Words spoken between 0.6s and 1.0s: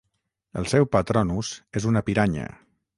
El seu